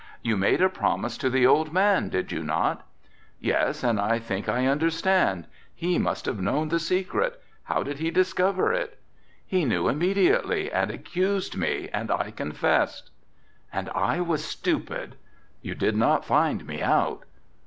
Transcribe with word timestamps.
"You 0.23 0.35
made 0.35 0.63
a 0.63 0.67
promise 0.67 1.15
to 1.19 1.29
the 1.29 1.45
old 1.45 1.71
man, 1.73 2.09
did 2.09 2.31
you 2.31 2.41
not?" 2.41 2.87
"Yes, 3.39 3.83
and 3.83 3.99
I 3.99 4.17
think 4.17 4.49
I 4.49 4.65
understand. 4.65 5.45
He 5.75 5.99
must 5.99 6.25
have 6.25 6.41
known 6.41 6.69
the 6.69 6.79
secret. 6.79 7.39
How 7.65 7.83
did 7.83 7.99
he 7.99 8.09
discover 8.09 8.73
it?" 8.73 8.97
"He 9.45 9.63
knew 9.63 9.87
immediately 9.87 10.71
and 10.71 10.89
accused 10.89 11.55
me 11.55 11.87
and 11.93 12.09
I 12.09 12.31
confessed." 12.31 13.11
"And 13.71 13.91
I 13.93 14.21
was 14.21 14.41
a 14.41 14.47
stupid." 14.47 15.17
"You 15.61 15.75
did 15.75 15.95
not 15.95 16.25
find 16.25 16.65
me 16.65 16.81
out." 16.81 17.25